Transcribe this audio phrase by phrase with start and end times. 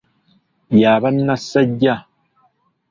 [0.79, 1.95] Y'aba nassajja.